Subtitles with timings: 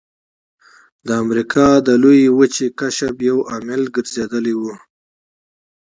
[1.07, 4.63] د امریکا د لویې وچې کشف یو عامل ګرځېدلی و.